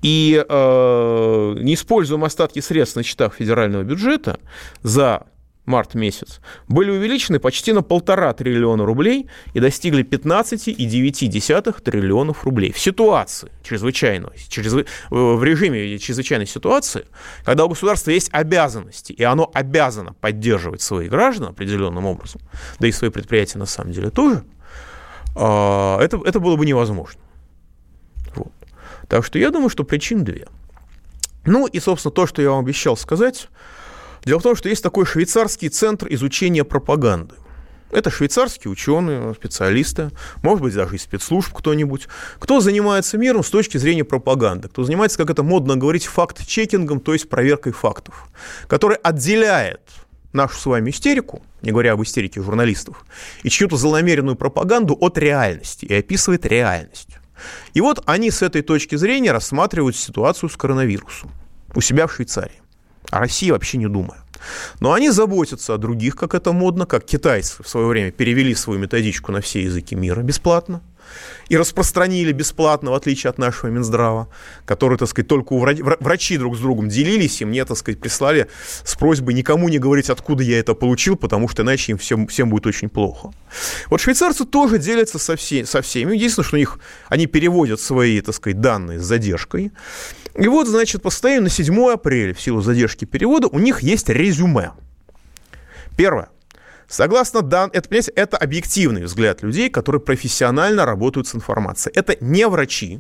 [0.02, 4.39] И э, неиспользуемые остатки средств на счетах федерального бюджета
[4.82, 5.24] за
[5.69, 12.73] март месяц, были увеличены почти на полтора триллиона рублей и достигли 15,9 триллионов рублей.
[12.73, 14.86] В ситуации чрезвычайной, чрезв...
[15.10, 17.05] в режиме чрезвычайной ситуации,
[17.45, 22.41] когда у государства есть обязанности, и оно обязано поддерживать своих граждан определенным образом,
[22.79, 24.43] да и свои предприятия на самом деле тоже,
[25.36, 27.21] а, это, это было бы невозможно.
[28.36, 28.51] Вот.
[29.08, 30.47] Так что я думаю, что причин две.
[31.45, 33.47] Ну и, собственно, то, что я вам обещал сказать,
[34.23, 37.36] Дело в том, что есть такой швейцарский центр изучения пропаганды.
[37.91, 40.12] Это швейцарские ученые, специалисты,
[40.43, 45.17] может быть, даже из спецслужб кто-нибудь, кто занимается миром с точки зрения пропаганды, кто занимается,
[45.17, 48.27] как это модно говорить, факт-чекингом, то есть проверкой фактов,
[48.67, 49.82] который отделяет
[50.34, 53.05] нашу с вами истерику, не говоря об истерике журналистов,
[53.41, 57.10] и чью-то злонамеренную пропаганду от реальности и описывает реальность.
[57.73, 61.32] И вот они с этой точки зрения рассматривают ситуацию с коронавирусом
[61.73, 62.62] у себя в Швейцарии.
[63.10, 64.24] О России вообще не думая.
[64.80, 68.80] Но они заботятся о других, как это модно, как китайцы в свое время перевели свою
[68.80, 70.82] методичку на все языки мира бесплатно.
[71.50, 74.28] И распространили бесплатно, в отличие от нашего Минздрава,
[74.65, 78.00] который, так сказать, только у врач, врачи друг с другом делились, и мне, так сказать,
[78.00, 78.48] прислали
[78.84, 82.50] с просьбой никому не говорить, откуда я это получил, потому что иначе им всем, всем
[82.50, 83.32] будет очень плохо.
[83.89, 86.15] Вот швейцарцы тоже делятся со, все, со всеми.
[86.15, 89.72] Единственное, что у них они переводят свои, так сказать, данные с задержкой.
[90.36, 94.72] И вот, значит, постоянно на 7 апреля, в силу задержки перевода, у них есть резюме.
[95.98, 96.30] Первое.
[96.89, 101.93] Согласно данным, это, понимаете, это объективный взгляд людей, которые профессионально работают с информацией.
[101.95, 102.99] Это не врачи,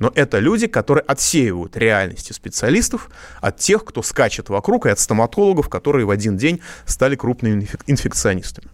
[0.00, 3.08] но это люди, которые отсеивают реальности специалистов
[3.40, 8.68] от тех, кто скачет вокруг, и от стоматологов, которые в один день стали крупными инфекционистами.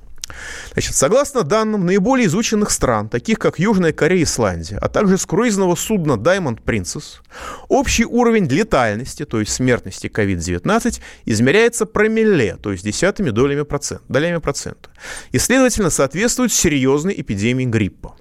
[0.72, 5.26] Значит, согласно данным наиболее изученных стран, таких как Южная Корея и Исландия, а также с
[5.26, 7.20] круизного судна Diamond Princess,
[7.68, 14.38] общий уровень летальности, то есть смертности COVID-19, измеряется промилле, то есть десятыми долями процента, долями
[14.38, 14.90] процента,
[15.32, 18.16] и, следовательно, соответствует серьезной эпидемии гриппа.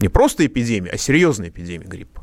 [0.00, 2.17] Не просто эпидемия, а серьезная эпидемия гриппа.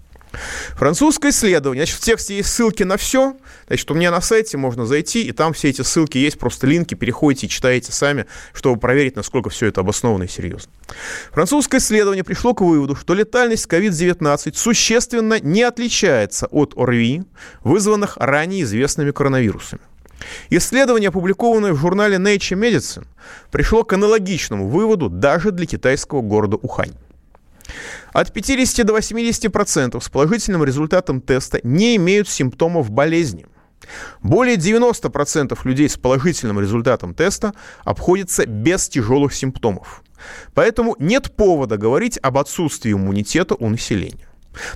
[0.76, 1.86] Французское исследование.
[1.86, 3.36] Значит, в тексте есть ссылки на все.
[3.68, 6.96] Значит, у меня на сайте можно зайти, и там все эти ссылки есть, просто линки,
[6.96, 10.72] переходите и читаете сами, чтобы проверить, насколько все это обосновано и серьезно.
[11.32, 17.24] Французское исследование пришло к выводу, что летальность COVID-19 существенно не отличается от ОРВИ,
[17.64, 19.82] вызванных ранее известными коронавирусами.
[20.50, 23.06] Исследование, опубликованное в журнале Nature Medicine,
[23.52, 26.94] пришло к аналогичному выводу даже для китайского города Ухань.
[28.14, 33.46] От 50 до 80% с положительным результатом теста не имеют симптомов болезни.
[34.22, 40.04] Более 90% людей с положительным результатом теста обходятся без тяжелых симптомов.
[40.54, 44.28] Поэтому нет повода говорить об отсутствии иммунитета у населения.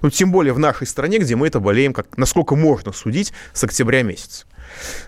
[0.02, 3.64] Ну, тем более в нашей стране, где мы это болеем, как, насколько можно судить, с
[3.64, 4.46] октября месяца.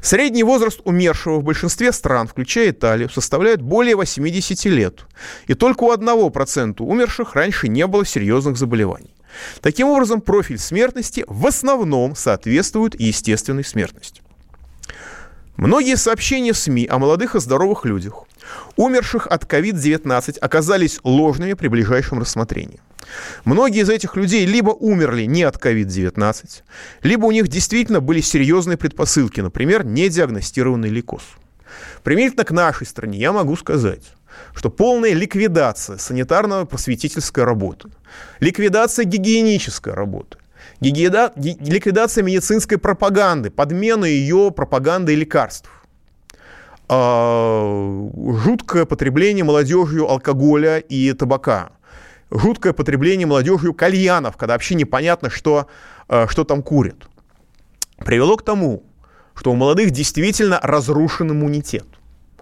[0.01, 5.01] Средний возраст умершего в большинстве стран, включая Италию, составляет более 80 лет.
[5.47, 9.13] И только у 1% умерших раньше не было серьезных заболеваний.
[9.61, 14.21] Таким образом, профиль смертности в основном соответствует естественной смертности.
[15.55, 18.25] Многие сообщения в СМИ о молодых и здоровых людях,
[18.75, 22.79] умерших от COVID-19, оказались ложными при ближайшем рассмотрении.
[23.45, 26.63] Многие из этих людей либо умерли не от COVID-19,
[27.03, 31.23] либо у них действительно были серьезные предпосылки, например, недиагностированный лейкоз.
[32.03, 34.03] Примерительно к нашей стране я могу сказать,
[34.53, 37.89] что полная ликвидация санитарно-просветительской работы,
[38.39, 40.37] ликвидация гигиенической работы,
[40.79, 45.69] гигиеда, ликвидация медицинской пропаганды, подмена ее пропагандой лекарств,
[46.87, 48.09] а,
[48.43, 51.71] жуткое потребление молодежью алкоголя и табака–
[52.31, 55.67] жуткое потребление молодежью кальянов, когда вообще непонятно, что,
[56.07, 57.07] э, что там курят,
[57.97, 58.83] привело к тому,
[59.35, 61.85] что у молодых действительно разрушен иммунитет.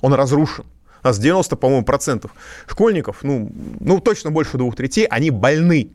[0.01, 0.65] Он разрушен.
[1.03, 2.31] У нас 90, по-моему, процентов
[2.67, 5.91] школьников, ну, ну, точно больше двух третей, они больны.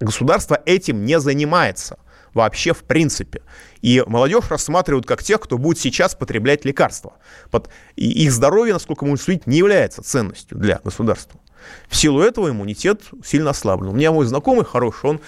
[0.00, 1.98] Государство этим не занимается
[2.32, 3.42] вообще в принципе.
[3.80, 7.14] И молодежь рассматривают как тех, кто будет сейчас потреблять лекарства.
[7.96, 11.40] И их здоровье, насколько можно судить, не является ценностью для государства.
[11.88, 13.90] В силу этого иммунитет сильно ослаблен.
[13.90, 15.20] У меня мой знакомый хороший, он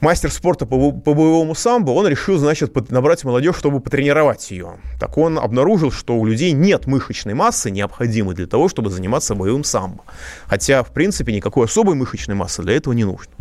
[0.00, 4.78] мастер спорта по, по боевому самбо, он решил, значит, набрать молодежь, чтобы потренировать ее.
[5.00, 9.64] Так он обнаружил, что у людей нет мышечной массы, необходимой для того, чтобы заниматься боевым
[9.64, 10.04] самбо.
[10.46, 13.32] Хотя, в принципе, никакой особой мышечной массы для этого не нужно.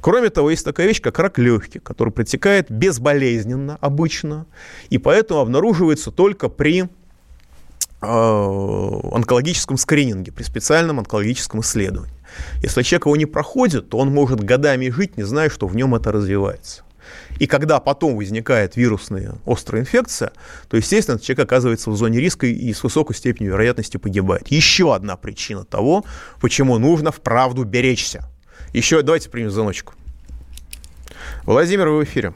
[0.00, 4.46] Кроме того, есть такая вещь, как рак легких, который протекает безболезненно обычно,
[4.90, 6.88] и поэтому обнаруживается только при
[8.00, 12.14] онкологическом скрининге, при специальном онкологическом исследовании.
[12.62, 15.94] Если человек его не проходит, то он может годами жить, не зная, что в нем
[15.94, 16.82] это развивается.
[17.38, 20.32] И когда потом возникает вирусная острая инфекция,
[20.68, 24.48] то, естественно, человек оказывается в зоне риска и с высокой степенью вероятности погибает.
[24.48, 26.04] Еще одна причина того,
[26.40, 28.28] почему нужно вправду беречься.
[28.72, 29.94] Еще давайте примем звоночку.
[31.44, 32.34] Владимир, вы в эфире.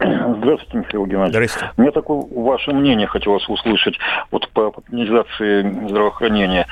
[0.38, 1.50] Здравствуйте, Михаил Геннадьевич.
[1.50, 1.72] Здравствуйте.
[1.76, 3.98] Мне такое ваше мнение хотелось услышать
[4.30, 6.66] вот по популяризации здравоохранения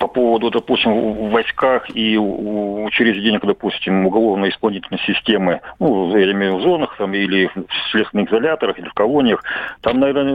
[0.00, 6.62] по поводу, допустим, в войсках и у учреждениях, допустим, уголовно-исполнительной системы, ну, я имею в
[6.62, 9.44] зонах там, или в следственных изоляторах, или в колониях,
[9.80, 10.34] там, наверное,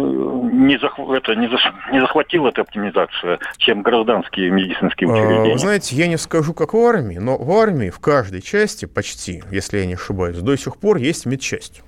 [0.54, 0.98] не, зах...
[1.00, 1.62] это, не, зах...
[1.92, 5.54] не захватила эта оптимизация, чем гражданские медицинские а, учреждения.
[5.54, 9.44] Вы знаете, я не скажу, как в армии, но в армии в каждой части почти,
[9.52, 11.84] если я не ошибаюсь, до сих пор есть медчасть.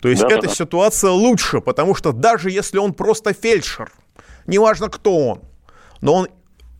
[0.00, 0.54] То есть да, эта да.
[0.54, 3.90] ситуация лучше, потому что даже если он просто фельдшер,
[4.46, 5.42] неважно кто он,
[6.00, 6.28] но он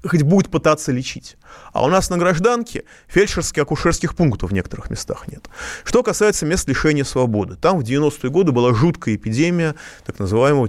[0.06, 1.36] хоть будет пытаться лечить.
[1.72, 5.48] А у нас на гражданке фельдшерских акушерских пунктов в некоторых местах нет.
[5.84, 7.56] Что касается мест лишения свободы.
[7.56, 9.74] Там в 90-е годы была жуткая эпидемия
[10.06, 10.68] так называемого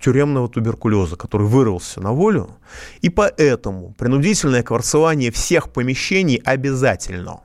[0.00, 2.56] тюремного туберкулеза, который вырвался на волю.
[3.00, 7.40] И поэтому принудительное кварцевание всех помещений обязательно.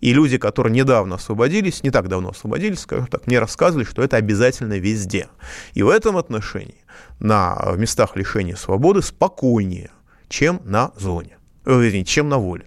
[0.00, 4.16] И люди, которые недавно освободились, не так давно освободились, скажем так, мне рассказывали, что это
[4.16, 5.28] обязательно везде.
[5.74, 6.84] И в этом отношении
[7.20, 9.90] на местах лишения свободы спокойнее–
[10.28, 12.66] чем на зоне, э, чем на воле.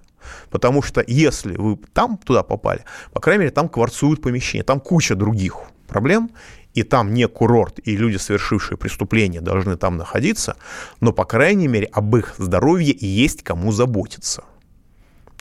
[0.49, 5.15] Потому что если вы там туда попали, по крайней мере, там кварцуют помещения, там куча
[5.15, 5.57] других
[5.87, 6.31] проблем,
[6.73, 10.55] и там не курорт, и люди, совершившие преступления, должны там находиться,
[10.99, 14.43] но, по крайней мере, об их здоровье есть кому заботиться.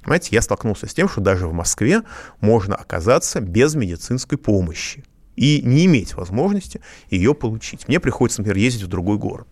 [0.07, 2.02] Понимаете, я столкнулся с тем, что даже в Москве
[2.40, 5.02] можно оказаться без медицинской помощи
[5.34, 6.80] и не иметь возможности
[7.11, 7.88] ее получить.
[7.88, 9.48] Мне приходится, например, ездить в другой город.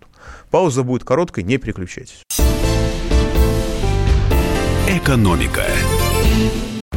[0.52, 2.22] Пауза будет короткой, не переключайтесь.
[4.88, 5.64] Экономика.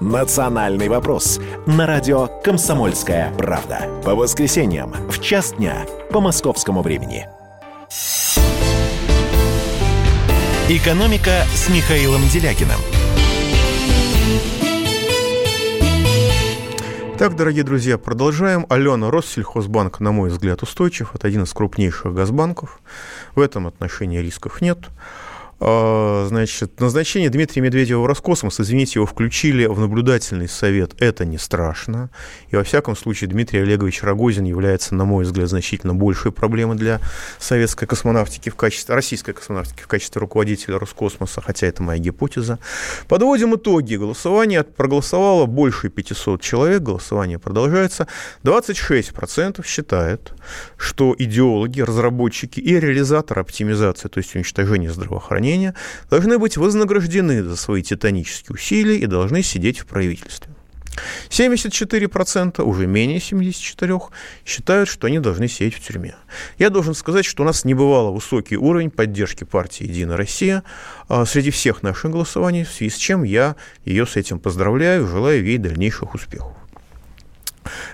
[0.00, 3.88] «Национальный вопрос» на радио «Комсомольская правда».
[4.04, 7.26] По воскресеньям в час дня по московскому времени.
[10.68, 12.78] «Экономика» с Михаилом Делякиным.
[17.18, 18.66] Так, дорогие друзья, продолжаем.
[18.68, 21.16] Алена, Россельхозбанк, на мой взгляд, устойчив.
[21.16, 22.80] Это один из крупнейших газбанков.
[23.34, 24.78] В этом отношении рисков нет.
[24.78, 24.90] А,
[25.60, 32.10] значит, назначение Дмитрия Медведева в Роскосмос, извините, его включили в наблюдательный совет, это не страшно.
[32.50, 37.00] И во всяком случае Дмитрий Олегович Рогозин является, на мой взгляд, значительно большей проблемой для
[37.40, 42.60] советской космонавтики в качестве, российской космонавтики в качестве руководителя Роскосмоса, хотя это моя гипотеза.
[43.08, 44.62] Подводим итоги голосования.
[44.62, 48.06] Проголосовало больше 500 человек, голосование продолжается.
[48.44, 50.34] 26% считают,
[50.76, 55.74] что идеологи, разработчики и реализаторы оптимизации, то есть уничтожения здравоохранения, здравоохранения
[56.10, 60.52] должны быть вознаграждены за свои титанические усилия и должны сидеть в правительстве.
[61.30, 64.02] 74%, уже менее 74%,
[64.44, 66.16] считают, что они должны сидеть в тюрьме.
[66.58, 70.64] Я должен сказать, что у нас не бывало высокий уровень поддержки партии «Единая Россия»
[71.08, 75.44] а, среди всех наших голосований, в связи с чем я ее с этим поздравляю, желаю
[75.44, 76.56] ей дальнейших успехов.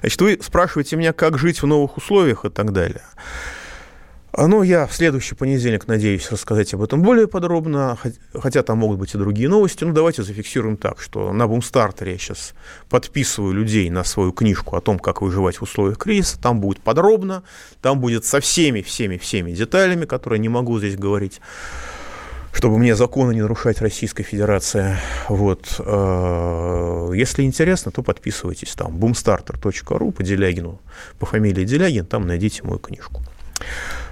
[0.00, 3.02] Значит, вы спрашиваете меня, как жить в новых условиях и так далее.
[4.37, 7.97] А, ну, я в следующий понедельник надеюсь рассказать об этом более подробно,
[8.35, 9.85] хотя там могут быть и другие новости.
[9.85, 12.53] Ну, давайте зафиксируем так, что на Бумстартере я сейчас
[12.89, 16.41] подписываю людей на свою книжку о том, как выживать в условиях кризиса.
[16.41, 17.45] Там будет подробно,
[17.80, 21.41] там будет со всеми, всеми, всеми деталями, которые не могу здесь говорить
[22.53, 24.97] чтобы мне законы не нарушать Российской Федерации.
[25.28, 25.74] Вот.
[25.80, 28.97] Э, если интересно, то подписывайтесь там.
[28.97, 30.80] boomstarter.ru по Делягину,
[31.18, 33.22] по фамилии Делягин, там найдите мою книжку.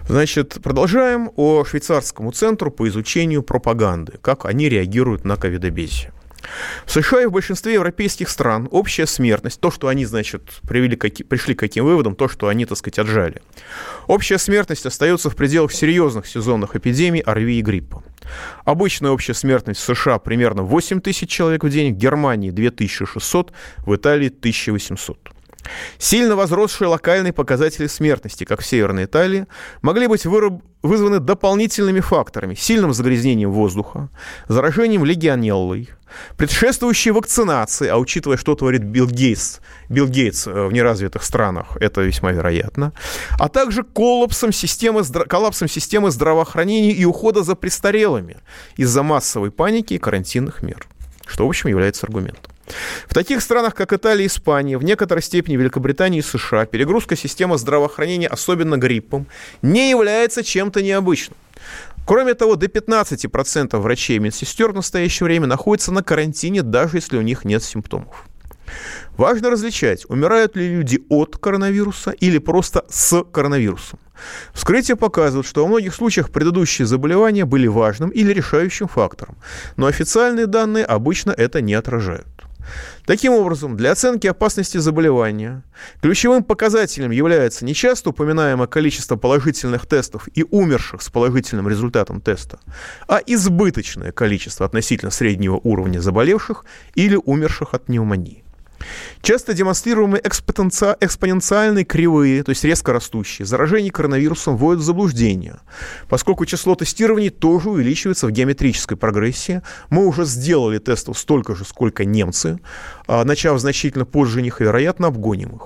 [0.09, 6.13] Значит, продолжаем о швейцарскому центру по изучению пропаганды, как они реагируют на ковидобесие.
[6.87, 11.55] В США и в большинстве европейских стран общая смертность, то, что они, значит, привели, пришли
[11.55, 13.43] к каким выводам, то, что они, так сказать, отжали.
[14.07, 18.03] Общая смертность остается в пределах серьезных сезонных эпидемий ОРВИ и гриппа.
[18.65, 23.53] Обычная общая смертность в США примерно 8 тысяч человек в день, в Германии 2600,
[23.87, 25.31] в Италии 1800.
[25.99, 29.47] Сильно возросшие локальные показатели смертности, как в Северной Италии,
[29.81, 34.09] могли быть выраб- вызваны дополнительными факторами, сильным загрязнением воздуха,
[34.49, 35.89] заражением легионеллой,
[36.37, 42.03] предшествующей вакцинации, а учитывая, что творит Билл Гейтс, Билл Гейтс э, в неразвитых странах, это
[42.03, 42.93] весьма вероятно,
[43.39, 48.37] а также коллапсом системы, коллапсом системы здравоохранения и ухода за престарелыми
[48.77, 50.87] из-за массовой паники и карантинных мер,
[51.27, 52.52] что, в общем, является аргументом.
[53.09, 57.59] В таких странах, как Италия и Испания, в некоторой степени Великобритания и США, перегрузка системы
[57.59, 59.27] здравоохранения, особенно гриппом,
[59.63, 61.37] не является чем-то необычным.
[62.07, 67.17] Кроме того, до 15% врачей и медсестер в настоящее время находятся на карантине, даже если
[67.17, 68.27] у них нет симптомов.
[69.17, 73.99] Важно различать, умирают ли люди от коронавируса или просто с коронавирусом.
[74.53, 79.37] Вскрытие показывает, что во многих случаях предыдущие заболевания были важным или решающим фактором,
[79.77, 82.27] но официальные данные обычно это не отражают.
[83.07, 85.63] Таким образом, для оценки опасности заболевания
[86.01, 92.59] ключевым показателем является не часто упоминаемое количество положительных тестов и умерших с положительным результатом теста,
[93.09, 98.45] а избыточное количество относительно среднего уровня заболевших или умерших от пневмонии.
[99.22, 105.61] Часто демонстрируемые экспоненциальные кривые, то есть резко растущие, заражение коронавирусом вводят в заблуждение,
[106.09, 109.62] поскольку число тестирований тоже увеличивается в геометрической прогрессии.
[109.91, 112.59] Мы уже сделали тестов столько же, сколько немцы,
[113.07, 115.62] а, начав значительно позже них и, вероятно, обгоним их.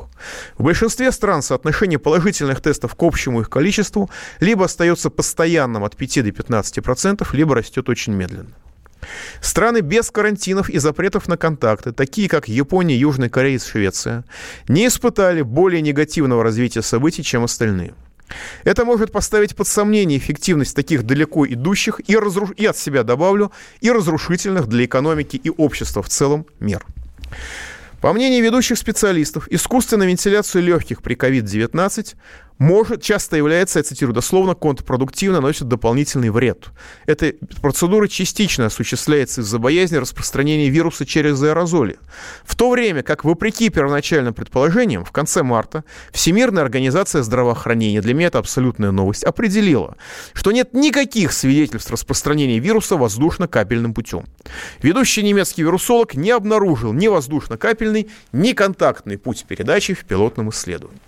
[0.59, 4.11] В большинстве стран соотношение положительных тестов к общему их количеству
[4.41, 8.51] либо остается постоянным от 5 до 15%, либо растет очень медленно.
[9.41, 14.25] Страны без карантинов и запретов на контакты, такие как Япония, Южная Корея и Швеция,
[14.69, 17.95] не испытали более негативного развития событий, чем остальные.
[18.65, 22.51] Это может поставить под сомнение эффективность таких далеко идущих и, разруш...
[22.57, 26.85] и от себя добавлю, и разрушительных для экономики и общества в целом мер.
[28.01, 32.15] По мнению ведущих специалистов, искусственная вентиляция легких при COVID-19
[32.59, 36.69] может, часто является, я цитирую дословно, контрпродуктивно, наносит дополнительный вред.
[37.05, 41.99] Эта процедура частично осуществляется из-за боязни распространения вируса через аэрозоли.
[42.45, 48.29] В то время как, вопреки первоначальным предположениям, в конце марта Всемирная организация здравоохранения, для меня
[48.29, 49.97] это абсолютная новость, определила,
[50.33, 54.25] что нет никаких свидетельств распространения вируса воздушно-капельным путем.
[54.81, 61.01] Ведущий немецкий вирусолог не обнаружил ни воздушно-капельный, ни контактный путь передачи в пилотном исследовании.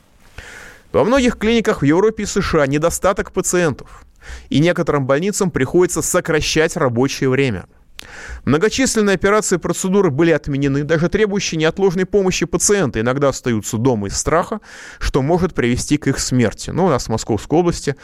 [0.92, 4.04] Во многих клиниках в Европе и США недостаток пациентов,
[4.48, 7.66] и некоторым больницам приходится сокращать рабочее время–
[8.44, 14.16] Многочисленные операции и процедуры были отменены, даже требующие неотложной помощи пациента иногда остаются дома из
[14.16, 14.60] страха,
[14.98, 16.70] что может привести к их смерти.
[16.70, 17.96] Ну, у нас в Московской области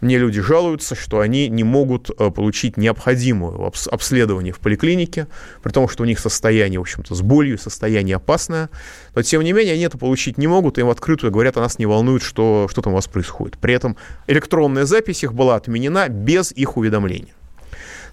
[0.00, 5.26] мне люди жалуются, что они не могут э, получить необходимое обследование в поликлинике,
[5.62, 8.70] при том, что у них состояние, в общем-то, с болью, состояние опасное,
[9.14, 11.86] но тем не менее они это получить не могут, им открытую говорят, а нас не
[11.86, 13.58] волнует, что, что там у вас происходит.
[13.58, 13.96] При этом
[14.26, 17.37] электронная запись их была отменена без их уведомления.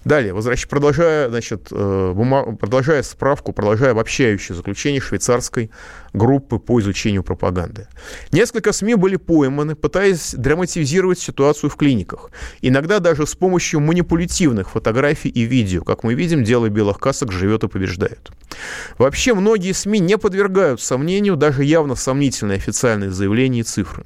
[0.06, 0.68] Далее, возвращ...
[0.68, 2.60] продолжая, значит, э, бумаг...
[2.60, 5.72] продолжая справку, продолжая обобщающее заключение швейцарской
[6.12, 7.88] группы по изучению пропаганды.
[8.30, 12.30] Несколько СМИ были пойманы, пытаясь драматизировать ситуацию в клиниках.
[12.60, 15.82] Иногда даже с помощью манипулятивных фотографий и видео.
[15.82, 18.30] Как мы видим, дело белых касок живет и побеждает.
[18.98, 24.04] Вообще, многие СМИ не подвергают сомнению даже явно сомнительные официальные заявления и цифры.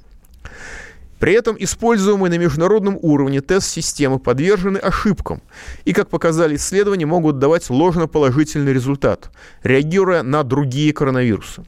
[1.21, 5.43] При этом используемые на международном уровне тест-системы подвержены ошибкам
[5.85, 9.31] и, как показали исследования, могут давать ложноположительный результат,
[9.63, 11.63] реагируя на другие коронавирусы.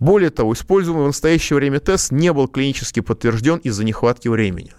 [0.00, 4.72] Более того, используемый в настоящее время тест не был клинически подтвержден из-за нехватки времени.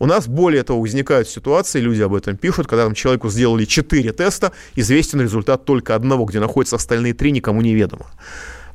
[0.00, 4.12] У нас более того возникают ситуации, люди об этом пишут, когда там человеку сделали 4
[4.12, 8.06] теста, известен результат только одного, где находятся остальные три, никому неведомо.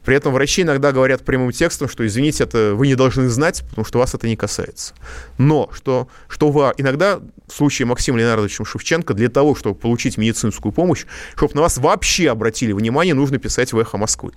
[0.06, 3.86] При этом врачи иногда говорят прямым текстом, что, извините, это вы не должны знать, потому
[3.86, 4.94] что вас это не касается.
[5.38, 10.72] Но что, что вы, иногда в случае Максима Леонардовича Шевченко для того, чтобы получить медицинскую
[10.72, 14.34] помощь, чтобы на вас вообще обратили внимание, нужно писать в «Эхо Москвы».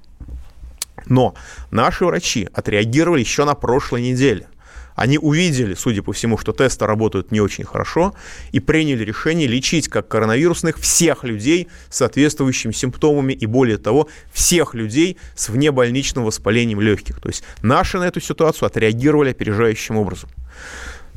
[1.06, 1.34] Но
[1.70, 4.48] наши врачи отреагировали еще на прошлой неделе.
[4.96, 8.14] Они увидели, судя по всему, что тесты работают не очень хорошо
[8.50, 14.74] и приняли решение лечить как коронавирусных всех людей с соответствующими симптомами и, более того, всех
[14.74, 17.20] людей с внебольничным воспалением легких.
[17.20, 20.30] То есть наши на эту ситуацию отреагировали опережающим образом.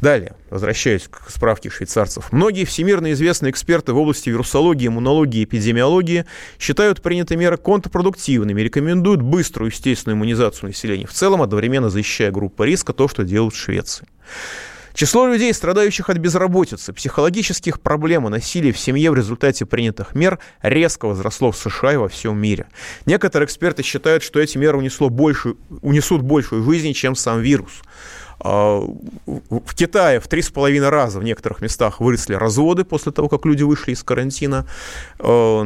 [0.01, 2.31] Далее, возвращаясь к справке швейцарцев.
[2.31, 6.25] Многие всемирно известные эксперты в области вирусологии, иммунологии и эпидемиологии
[6.57, 12.93] считают принятые меры контрпродуктивными, рекомендуют быструю естественную иммунизацию населения в целом, одновременно защищая группы риска,
[12.93, 14.07] то, что делают в Швеции.
[14.93, 20.39] Число людей, страдающих от безработицы, психологических проблем и насилия в семье в результате принятых мер
[20.61, 22.67] резко возросло в США и во всем мире.
[23.05, 27.81] Некоторые эксперты считают, что эти меры унесло больше, унесут большую жизнь, чем сам вирус.
[28.41, 28.81] А,
[29.25, 33.45] в Китае в три с половиной раза в некоторых местах выросли разводы после того, как
[33.45, 34.65] люди вышли из карантина.
[35.19, 35.63] А,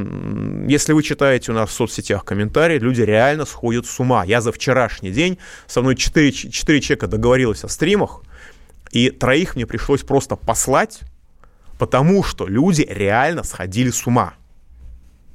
[0.67, 4.23] если вы читаете у нас в соцсетях комментарии, люди реально сходят с ума.
[4.23, 8.21] Я за вчерашний день, со мной 4, 4 человека договорилась о стримах,
[8.91, 11.01] и троих мне пришлось просто послать,
[11.77, 14.33] потому что люди реально сходили с ума.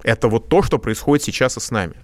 [0.03, 1.95] Это вот то, что происходит сейчас и с нами.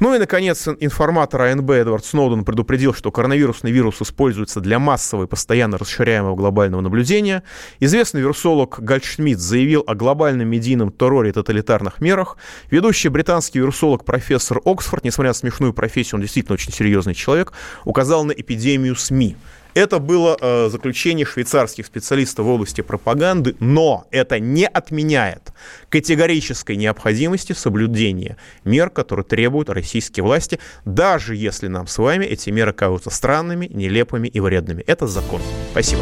[0.00, 5.26] Ну и, наконец, информатор АНБ Эдвард Сноуден предупредил, что коронавирусный вирус используется для массового и
[5.26, 7.42] постоянно расширяемого глобального наблюдения.
[7.80, 12.36] Известный вирусолог Гальшмидт заявил о глобальном медийном терроре и тоталитарных мерах.
[12.70, 17.52] Ведущий британский вирусолог профессор Оксфорд, несмотря на смешную профессию, он действительно очень серьезный человек,
[17.84, 19.36] указал на эпидемию СМИ.
[19.76, 25.52] Это было э, заключение швейцарских специалистов в области пропаганды, но это не отменяет
[25.90, 32.72] категорической необходимости соблюдения мер, которые требуют российские власти, даже если нам с вами эти меры
[32.72, 34.82] кажутся странными, нелепыми и вредными.
[34.86, 35.42] Это закон.
[35.72, 36.00] Спасибо.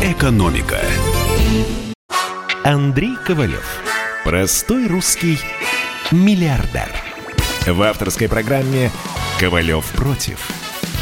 [0.00, 0.78] Экономика.
[2.62, 3.82] Андрей Ковалев.
[4.22, 5.40] Простой русский
[6.12, 6.92] миллиардер.
[7.66, 8.92] В авторской программе
[9.40, 10.63] «Ковалев против».